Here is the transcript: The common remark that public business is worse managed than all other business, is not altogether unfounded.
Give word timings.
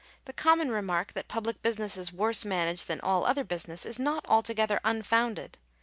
The 0.25 0.33
common 0.33 0.71
remark 0.71 1.13
that 1.13 1.27
public 1.27 1.61
business 1.61 1.95
is 1.95 2.11
worse 2.11 2.43
managed 2.43 2.87
than 2.87 2.99
all 3.01 3.23
other 3.23 3.43
business, 3.43 3.85
is 3.85 3.99
not 3.99 4.25
altogether 4.27 4.79
unfounded. 4.83 5.59